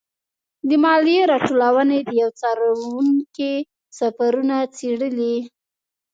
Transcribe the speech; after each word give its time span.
د 0.67 0.71
مالیې 0.83 1.21
راټولونې 1.31 1.97
د 2.03 2.09
یوه 2.21 2.31
څارونکي 2.39 3.53
سفرونه 3.97 4.57
څېړلي. 4.75 5.35